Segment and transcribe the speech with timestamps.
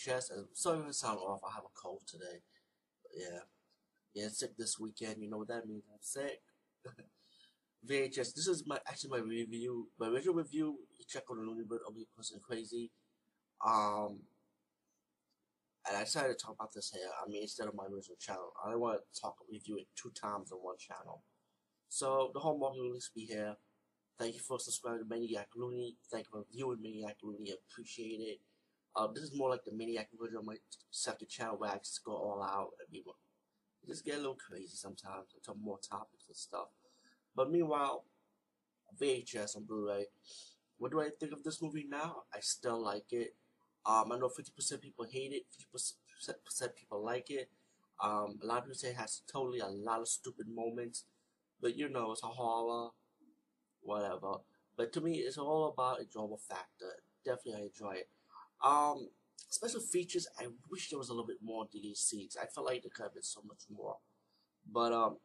[0.00, 0.30] VHS.
[0.30, 1.40] And sorry I sound off.
[1.44, 2.42] I have a cold today.
[3.02, 3.40] But yeah,
[4.14, 5.16] yeah, sick this weekend.
[5.20, 5.84] You know what that means?
[5.90, 6.40] I'm sick.
[7.88, 8.34] VHS.
[8.34, 9.88] This is my actually my review.
[9.98, 10.78] My original review.
[10.98, 12.90] You check on the Looney Bird of me person crazy.
[13.66, 14.20] Um,
[15.88, 17.08] and I decided to talk about this here.
[17.24, 20.10] I mean, instead of my original channel, I don't want to talk review it two
[20.10, 21.22] times on one channel.
[21.88, 23.56] So the whole market will be here.
[24.18, 25.96] Thank you for subscribing to Maniac Looney.
[26.12, 27.50] Thank you for viewing Maniac Looney.
[27.50, 28.38] I appreciate it.
[28.96, 30.56] Uh, this is more like the Maniac version of my
[30.90, 33.02] second channel where I just go all out and be
[33.88, 35.34] just get a little crazy sometimes.
[35.34, 36.68] I talk more topics and stuff.
[37.34, 38.04] But meanwhile,
[39.00, 40.06] VHS on Blu-ray.
[40.78, 42.22] What do I think of this movie now?
[42.34, 43.34] I still like it.
[43.86, 45.44] Um, I know 50% people hate it,
[45.74, 47.48] 50% people like it.
[48.02, 51.04] Um, a lot of people say it has totally a lot of stupid moments,
[51.60, 52.90] but you know, it's a horror,
[53.82, 54.34] whatever.
[54.76, 56.92] But to me, it's all about enjoyable factor.
[57.24, 58.08] Definitely, I enjoy it.
[58.62, 59.08] Um,
[59.48, 62.36] special features, I wish there was a little bit more scenes.
[62.40, 63.96] I felt like there could have been so much more.
[64.70, 65.16] But, um,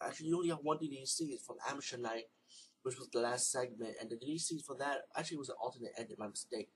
[0.00, 2.24] actually, you only have one scene from Amateur Night,
[2.82, 6.16] which was the last segment, and the scene for that actually was an alternate ending,
[6.18, 6.68] my mistake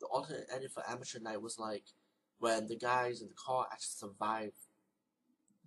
[0.00, 1.84] the alternate ending for Amateur Night was like
[2.38, 4.52] when the guys in the car actually survived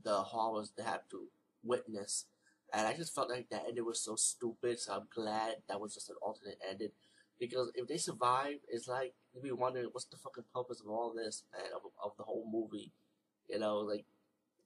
[0.04, 1.28] the horrors they had to
[1.64, 2.26] witness.
[2.74, 5.94] And I just felt like that ending was so stupid, so I'm glad that was
[5.94, 6.90] just an alternate ending.
[7.48, 11.14] Because if they survive, it's like you'd be wondering what's the fucking purpose of all
[11.14, 12.92] this, and of, of the whole movie.
[13.50, 14.06] You know, like,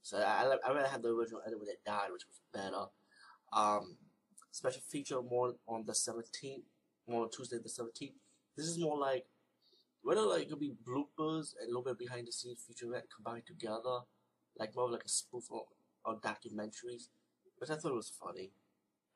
[0.01, 2.85] so I, I rather have the original ending when they died, which was better.
[3.51, 3.97] Um,
[4.51, 6.63] special feature more on the 17th,
[7.07, 8.13] more on Tuesday the 17th.
[8.55, 9.25] This is more like
[10.03, 13.45] whether like it could be bloopers and a little bit behind the scenes featurette combined
[13.45, 13.99] together,
[14.57, 15.61] like more like a spoof on,
[16.05, 17.09] on documentaries,
[17.57, 18.51] which I thought it was funny.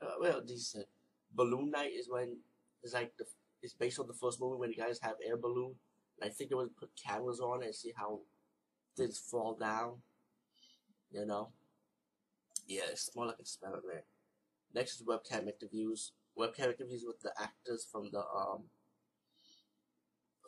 [0.02, 0.88] Uh, well, decent.
[1.34, 2.38] Balloon Night is when
[2.84, 3.26] it's like the
[3.62, 5.76] it's based on the first movie when the guys have air balloon.
[6.20, 8.22] And I think they would put cameras on and see how
[8.98, 10.02] things fall down.
[11.12, 11.50] You know.
[12.68, 14.06] Yeah, it's more like experiment.
[14.74, 16.14] Next is webcam interviews.
[16.38, 18.64] Webcam interviews with the actors from the um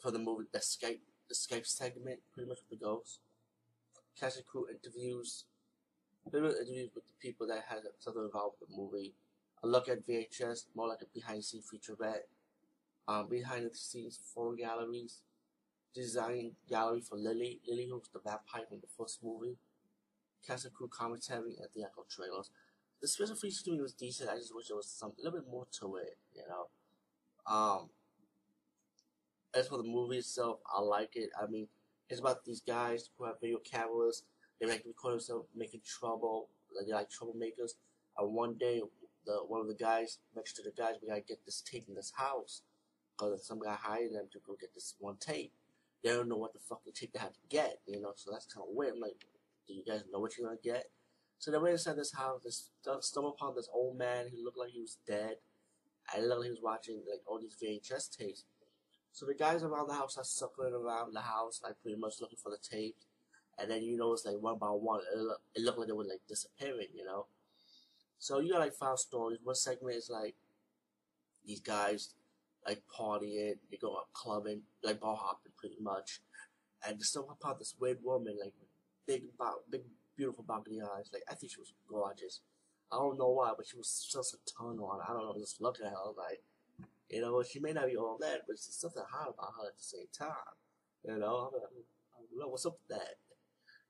[0.01, 0.99] for the movie the Skype
[1.29, 3.19] the Skype segment, pretty much with the ghost.
[4.19, 5.45] Cast and crew interviews,
[6.31, 9.15] little interviews with the people that had something involved with the movie.
[9.63, 12.27] A look at VHS, more like a behind the scenes featurette.
[13.05, 15.21] Um, behind the scenes photo galleries,
[15.93, 17.59] design gallery for Lily.
[17.67, 19.57] Lily was the vampire from the first movie.
[20.45, 22.49] Cast and crew commentary and the echo trailers.
[23.01, 24.29] The special features to me was decent.
[24.29, 26.67] I just wish there was some a little bit more to it, you know.
[27.53, 27.89] Um,
[29.53, 31.29] as for the movie itself, I like it.
[31.41, 31.67] I mean,
[32.09, 34.23] it's about these guys who have video cameras.
[34.59, 36.49] They like record themselves making trouble.
[36.75, 37.73] Like they're like troublemakers.
[38.17, 38.81] And one day,
[39.25, 41.95] the one of the guys next to the guys, we gotta get this tape in
[41.95, 42.61] this house
[43.17, 45.53] because some guy hired them to go get this one tape.
[46.03, 48.13] They don't know what the fucking tape they have to get, you know.
[48.15, 48.97] So that's kind of weird.
[48.97, 49.25] Like,
[49.67, 50.85] do you guys know what you're gonna get?
[51.39, 52.41] So they went inside this house.
[52.43, 54.27] They stumbled upon this old man.
[54.31, 55.35] who looked like he was dead.
[56.13, 58.45] I looked like he was watching like all these VHS tapes.
[59.11, 62.39] So the guys around the house are circling around the house, like pretty much looking
[62.41, 62.95] for the tape.
[63.59, 66.03] And then you notice like one by one, it, look, it looked like they were
[66.03, 67.27] like disappearing, you know.
[68.17, 69.39] So you got like five stories.
[69.43, 70.35] One segment is like
[71.45, 72.15] these guys
[72.67, 76.21] like partying, they go out clubbing, like bar hopping pretty much.
[76.85, 78.53] And stumble upon this weird woman, like
[79.07, 79.23] big,
[79.69, 79.81] big,
[80.17, 81.09] beautiful balcony eyes.
[81.11, 82.41] Like I think she was gorgeous.
[82.91, 84.99] I don't know why, but she was just a ton on.
[85.01, 86.43] I don't know, just looking at her, like,
[87.09, 89.77] you know, she may not be all that, but there's something hot about her at
[89.77, 90.53] the same time.
[91.03, 93.15] You know, I'm, I'm, I don't know what's up with that.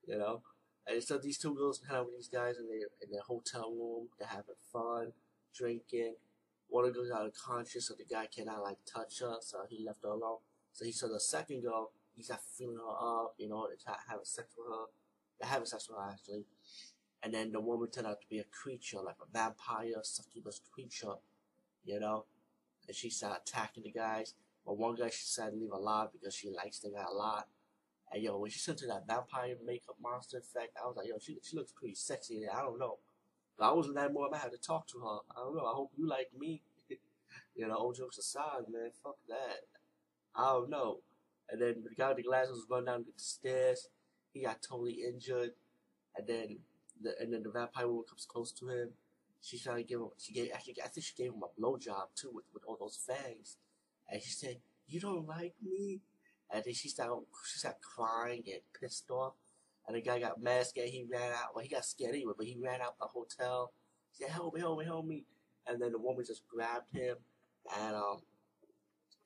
[0.06, 0.42] You know,
[0.86, 3.70] and so these two girls hang out with these guys in their in their hotel
[3.70, 4.08] room.
[4.18, 5.12] They're having fun,
[5.54, 6.16] drinking.
[6.74, 10.02] One of them got unconscious, so the guy cannot like touch her, so he left
[10.02, 10.38] her alone.
[10.72, 11.92] So he saw the second girl.
[12.16, 14.86] he not feeling her up, you know, to having sex with her.
[15.38, 16.44] They're having sex with her actually.
[17.22, 21.14] And then the woman turned out to be a creature, like a vampire, succubus creature,
[21.84, 22.24] you know
[22.86, 24.34] and she started attacking the guys.
[24.64, 27.48] But one guy she to leave alive because she likes the guy a lot.
[28.12, 31.18] And yo, when she sent to that vampire makeup monster effect, I was like, yo,
[31.20, 32.42] she she looks pretty sexy.
[32.48, 32.98] I don't know.
[33.58, 34.28] But I wasn't that more.
[34.32, 35.18] I had to talk to her.
[35.36, 35.66] I don't know.
[35.66, 36.62] I hope you like me.
[37.54, 38.90] you know, old jokes aside, man.
[39.02, 39.60] Fuck that.
[40.34, 41.00] I don't know.
[41.50, 43.88] And then the guy with the glasses was running down the stairs.
[44.32, 45.50] He got totally injured.
[46.16, 46.58] And then
[47.00, 48.90] the and then the vampire woman comes close to him
[49.44, 52.14] she tried to give him, she gave, actually, I think she gave him a blowjob
[52.16, 53.58] too with, with all those fangs.
[54.08, 54.56] And she said,
[54.88, 56.00] you don't like me?
[56.50, 59.34] And then she started, she started crying and pissed off.
[59.86, 61.54] And the guy got mad, scared, he ran out.
[61.54, 63.72] Well, he got scared anyway, but he ran out the hotel.
[64.10, 65.24] He said, help me, help me, help me.
[65.66, 67.16] And then the woman just grabbed him
[67.76, 68.22] and, um,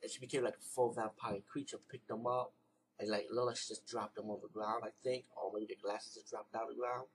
[0.03, 2.53] and she became like a full vampire creature, picked him up,
[2.99, 5.67] and like looked like she just dropped him on the ground, I think, or maybe
[5.75, 7.07] the glasses just dropped down the ground.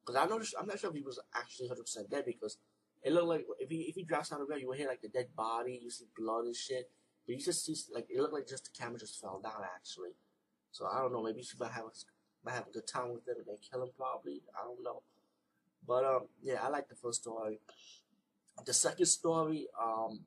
[0.00, 2.58] Because I know I'm not sure if he was actually 100 percent dead because
[3.02, 5.02] it looked like if he if he drops down the ground, you would hear like
[5.02, 6.90] the dead body, you see blood and shit,
[7.26, 10.14] but you just see like it looked like just the camera just fell down actually.
[10.72, 11.90] So I don't know, maybe she might have a,
[12.44, 14.42] might have a good time with them and they kill him probably.
[14.58, 15.02] I don't know.
[15.86, 17.60] But um, yeah, I like the first story.
[18.64, 20.20] The second story, um,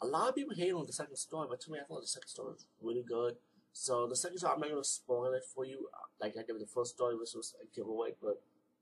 [0.00, 2.06] a lot of people hate on the second story, but to me, I thought the
[2.06, 3.36] second story was really good.
[3.72, 6.52] So the second story, I'm not gonna spoil it for you, uh, like I did
[6.52, 8.10] with the first story, which was a giveaway.
[8.22, 8.40] But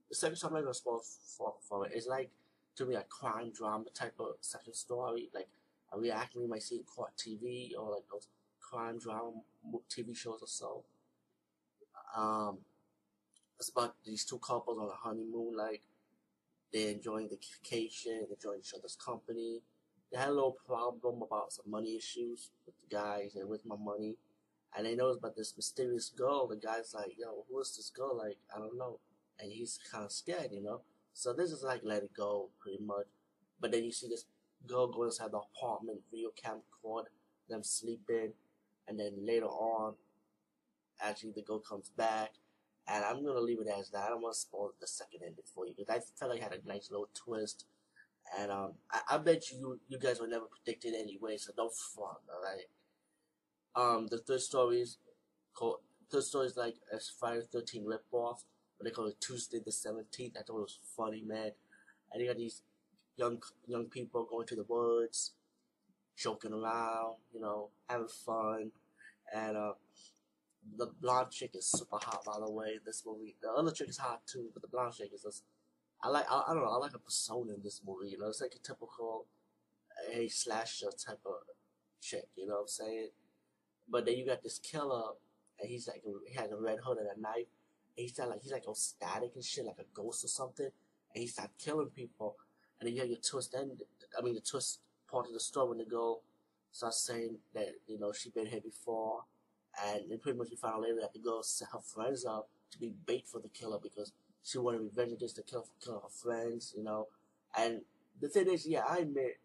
[0.09, 1.01] the second story, I'm not gonna spoil
[1.37, 1.93] for for it.
[1.95, 2.31] It's like
[2.77, 5.49] to me a crime drama type of second story, like
[5.93, 8.29] a reaction you might see in court TV or like those
[8.61, 9.33] crime drama
[9.91, 10.85] TV shows or so.
[12.17, 12.59] Um,
[13.59, 15.83] it's about these two couples on a honeymoon, like
[16.73, 19.61] they're enjoying the vacation, enjoying each other's company.
[20.11, 23.77] They had a little problem about some money issues with the guys and with my
[23.77, 24.17] money.
[24.77, 26.47] And they know about this mysterious girl.
[26.47, 28.17] The guy's like, yo, who is this girl?
[28.17, 28.99] Like, I don't know.
[29.39, 30.81] And he's kind of scared, you know?
[31.15, 33.07] So this is like let it go, pretty much.
[33.61, 34.25] But then you see this
[34.67, 37.07] girl go inside the apartment, video cam record
[37.49, 38.33] them sleeping.
[38.89, 39.95] And then later on,
[41.03, 42.33] actually the girl comes back
[42.89, 44.05] and I'm gonna leave it as that.
[44.05, 46.45] I don't want to spoil the second ending for you because I felt like it
[46.45, 47.67] had a nice little twist.
[48.39, 52.19] And um, I, I bet you you guys were never predicted anyway, so don't front,
[52.33, 52.67] alright?
[53.75, 54.99] Um, the third story is
[55.55, 55.79] called
[56.11, 58.45] third story is like a Friday Thirteen ripoff,
[58.79, 60.37] but they call it Tuesday the Seventeenth.
[60.37, 61.53] I thought it was funny, man.
[62.13, 62.63] And you got these
[63.17, 65.33] young young people going to the woods,
[66.17, 68.73] joking around, you know, having fun,
[69.35, 69.73] and uh,
[70.77, 72.79] the blonde chick is super hot, by the way.
[72.85, 75.45] This movie, the other chick is hot too, but the blonde chick is just.
[76.03, 76.27] I like.
[76.31, 76.71] I, I don't know.
[76.71, 78.11] I like a persona in this movie.
[78.11, 79.27] You know, it's like a typical
[80.13, 81.35] a slasher type of
[82.01, 82.29] chick.
[82.37, 83.09] You know what I'm saying?
[83.89, 85.13] But then you got this killer,
[85.61, 87.51] and he's like he has a red hood and a knife.
[87.97, 90.71] And he's not like he's like all static and shit, like a ghost or something.
[91.15, 92.37] And he starts killing people.
[92.81, 93.83] And then you have your twist end.
[94.19, 94.81] I mean, the twist
[95.11, 96.23] part of the story when the girl
[96.73, 99.25] starts saying that you know she been here before
[99.81, 102.79] and pretty much we found out later that the girl set her friends up to
[102.79, 106.09] be bait for the killer because she wanted revenge against the killer for killing her
[106.09, 107.09] friends, you know.
[107.57, 107.83] And
[108.21, 109.39] the thing is, yeah, I admit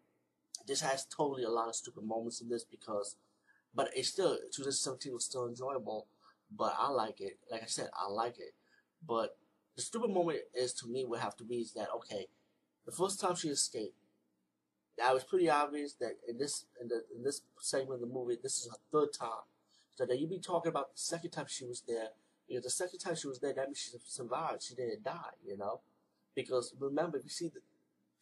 [0.66, 3.16] this has totally a lot of stupid moments in this because,
[3.74, 6.06] but it's still 2017 was still enjoyable.
[6.54, 7.38] But I like it.
[7.50, 8.54] Like I said, I like it.
[9.06, 9.36] But
[9.76, 12.26] the stupid moment is to me would have to be is that okay,
[12.86, 13.94] the first time she escaped,
[14.96, 18.38] that was pretty obvious that in this in the in this segment of the movie,
[18.42, 19.44] this is her third time
[19.98, 22.10] so that you be talking about the second time she was there.
[22.46, 24.62] Because the second time she was there, that means she survived.
[24.62, 25.80] She didn't die, you know.
[26.36, 27.58] Because remember, if you see the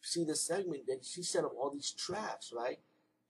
[0.01, 2.79] see the segment, that she set up all these traps, right?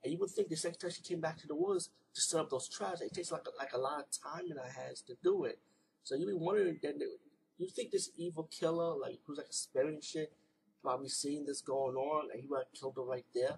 [0.01, 2.39] And you would think the second time she came back to the woods to set
[2.39, 5.01] up those traps, it takes like a, like a lot of time in her hands
[5.07, 5.59] to do it.
[6.03, 7.01] So you be wondering, then
[7.57, 10.31] you think this evil killer, like who's like a spirit and shit,
[10.81, 13.57] probably seeing this going on, and he might have killed her right there.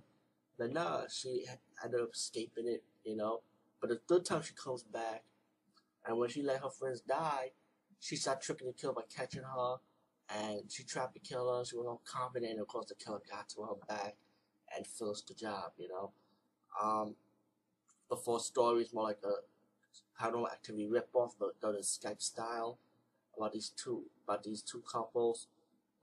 [0.57, 1.45] But nah, she
[1.83, 3.41] ended up escaping it, you know.
[3.79, 5.23] But the third time she comes back,
[6.05, 7.51] and when she let her friends die,
[7.99, 9.75] she started tricking the killer by catching her,
[10.29, 11.65] and she tried to kill her.
[11.65, 14.15] She was all confident, and of course the killer got to her back
[14.75, 16.11] and finished the job, you know.
[16.81, 17.15] Um,
[18.09, 22.79] the fourth story is more like a paranormal activity ripoff, but done in Skype style
[23.35, 25.47] about these two about these two couples.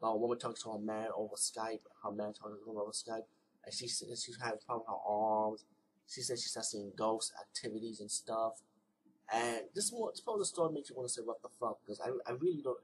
[0.00, 2.92] About a woman talks to a man over Skype, her man talks to woman over
[2.92, 3.24] Skype,
[3.64, 5.64] and she she's having problems with her arms,
[6.08, 8.62] she said she starts seeing ghosts, activities and stuff.
[9.32, 11.48] And this one, this part of the story makes you want to say, what the
[11.60, 11.78] fuck?
[11.84, 12.78] Because I, I really don't.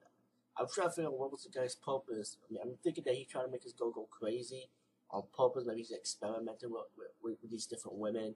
[0.59, 2.37] I'm trying to figure out what was the guy's purpose.
[2.43, 4.69] I mean, I'm thinking that he's trying to make his girl go crazy
[5.11, 5.65] on purpose.
[5.67, 6.91] Maybe he's experimenting with,
[7.23, 8.35] with, with these different women.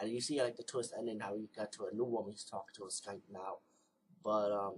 [0.00, 2.44] And you see, like, the twist ending, how he got to a new woman he's
[2.44, 3.58] talking to on Skype now.
[4.24, 4.76] But, um,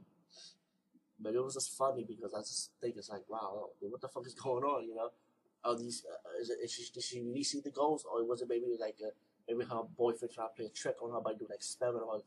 [1.21, 4.27] but it was just funny because I just think it's like, wow, what the fuck
[4.27, 5.11] is going on, you know?
[5.65, 8.05] Are these, uh, is it, is she, did she really see the ghost?
[8.11, 9.13] Or was it maybe like a,
[9.49, 12.19] maybe her boyfriend tried to play a trick on her by doing an experiment on
[12.19, 12.25] her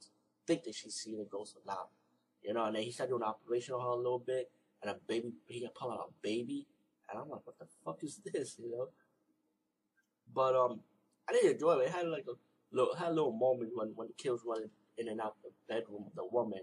[0.47, 1.89] think that she's seeing a ghost or not.
[2.41, 4.49] You know, and then he started doing an operation on her a little bit,
[4.81, 6.65] and a baby, he pull out a baby,
[7.09, 8.87] and I'm like, what the fuck is this, you know?
[10.33, 10.79] But, um,
[11.27, 11.87] I did enjoy it.
[11.87, 15.09] It had like a little, had a little moment when, when the kids running in
[15.09, 16.61] and out the bedroom of the woman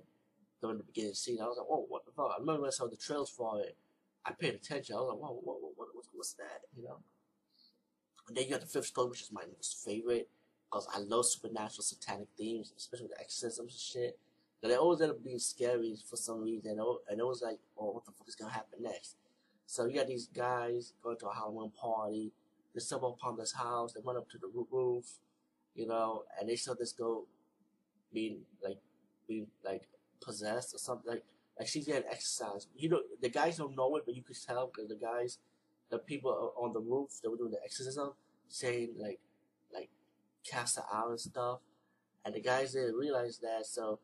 [0.61, 1.39] during the beginning scene.
[1.41, 2.31] I was like, oh, what the fuck?
[2.35, 3.77] I remember when I saw the trails for it.
[4.25, 4.97] I paid attention.
[4.97, 6.63] I was like, whoa, what, what, what, what's that?
[6.77, 6.99] You know?
[8.29, 10.31] And then you got the fifth story, which is my most favorite
[10.75, 14.19] because I love supernatural satanic themes, especially with exorcisms and shit.
[14.61, 17.93] But they always end up being scary for some reason, and it was like, oh,
[17.93, 19.17] what the fuck is gonna happen next?
[19.67, 22.33] So you got these guys going to a Halloween party.
[22.75, 23.93] They stumble upon this house.
[23.93, 25.05] They run up to the roof,
[25.77, 27.27] you know, and they saw this girl
[28.13, 28.79] being like
[29.29, 29.83] being like
[30.21, 31.09] possessed or something.
[31.09, 31.25] Like,
[31.57, 32.67] like she's getting exercise.
[32.77, 35.39] You know, the guys don't know it, but you could tell because the guys,
[35.91, 38.13] the people on the roof that were doing the exorcism,
[38.49, 39.21] saying like,
[40.45, 41.61] cast out and stuff.
[42.25, 43.67] And the guys didn't realize that.
[43.67, 43.99] So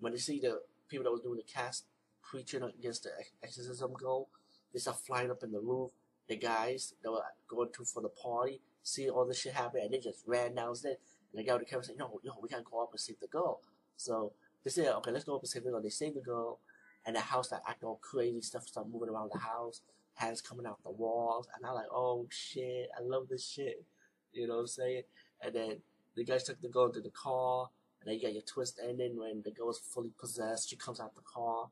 [0.00, 1.84] when they see the people that was doing the cast
[2.22, 3.10] preaching against the
[3.42, 4.28] exorcism goal,
[4.72, 5.90] they start flying up in the roof.
[6.28, 9.92] The guys that were going to for the party see all this shit happen, and
[9.92, 10.96] they just ran downstairs.
[11.32, 13.20] And the guy with the camera said, "Yo, yo, we gotta go up and save
[13.20, 13.60] the girl."
[13.96, 14.32] So
[14.64, 16.60] they said, "Okay, let's go up and save the girl." They save the girl,
[17.04, 19.82] and the house that act all crazy stuff start moving around the house,
[20.14, 23.84] hands coming out the walls, and I'm like, "Oh shit, I love this shit."
[24.32, 25.04] You know what I'm saying?
[25.42, 25.76] And then
[26.14, 27.68] the guys took the girl into the car,
[28.00, 30.70] and then you got your twist ending when the girl is fully possessed.
[30.70, 31.68] She comes out the car,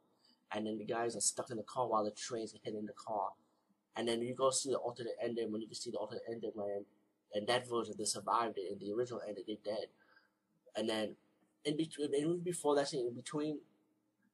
[0.52, 2.92] and then the guys are stuck in the car while the trains are hitting the
[2.92, 3.30] car.
[3.96, 6.50] And then you go see the alternate ending when you can see the alternate ending
[6.54, 6.84] when
[7.34, 8.72] and that version they survived it.
[8.72, 9.86] In the original ending, they dead.
[10.76, 11.16] And then
[11.64, 13.58] in between, even before that scene, in between,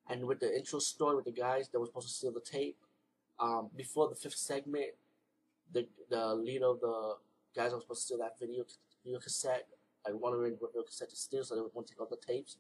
[0.09, 2.77] and with the intro story with the guys that were supposed to steal the tape,
[3.39, 4.91] um, before the fifth segment,
[5.73, 7.15] the the leader of the
[7.57, 8.65] guys that were supposed to steal that video
[9.05, 9.67] video cassette,
[10.07, 12.17] I like wondering what video cassette to steal, so they want to take all the
[12.17, 12.57] tapes.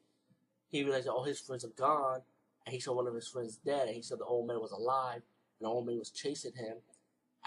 [0.71, 2.21] He realized that all his friends are gone,
[2.67, 4.73] and he saw one of his friends dead, and he said the old man was
[4.73, 5.23] alive,
[5.59, 6.77] and the old man was chasing him,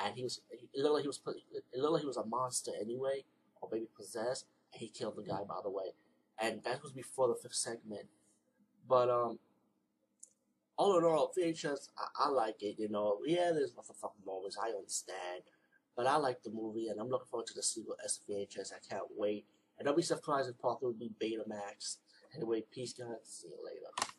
[0.03, 1.19] and he was it looked like he was
[1.73, 3.23] it looked like he was a monster anyway,
[3.61, 5.93] or maybe possessed, and he killed the guy by the way,
[6.39, 8.07] and that was before the fifth segment.
[8.87, 9.39] But um,
[10.77, 12.75] all in all, VHS I, I like it.
[12.79, 15.43] You know, yeah, there's motherfucking moments I understand,
[15.95, 18.73] but I like the movie, and I'm looking forward to the sequel SVHS.
[18.73, 19.45] I can't wait,
[19.77, 21.97] and don't be surprised if part will be Betamax.
[22.35, 23.07] Anyway, peace, guys.
[23.23, 24.12] See you later.